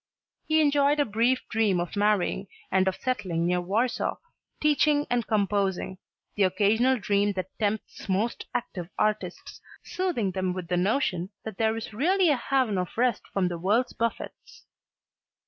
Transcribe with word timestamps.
He 0.47 0.61
enjoyed 0.61 0.99
a 0.99 1.05
brief 1.05 1.47
dream 1.47 1.79
of 1.79 1.95
marrying 1.95 2.47
and 2.71 2.87
of 2.87 2.95
settling 2.95 3.45
near 3.45 3.61
Warsaw, 3.61 4.17
teaching 4.59 5.05
and 5.11 5.27
composing 5.27 5.99
the 6.33 6.41
occasional 6.41 6.97
dream 6.97 7.33
that 7.33 7.55
tempts 7.59 8.09
most 8.09 8.47
active 8.51 8.89
artists, 8.97 9.61
soothing 9.83 10.31
them 10.31 10.53
with 10.53 10.69
the 10.69 10.75
notion 10.77 11.29
that 11.45 11.59
there 11.59 11.77
is 11.77 11.93
really 11.93 12.29
a 12.29 12.35
haven 12.35 12.79
of 12.79 12.97
rest 12.97 13.21
from 13.31 13.47
the 13.47 13.59
world's 13.59 13.93
buffets. 13.93 14.65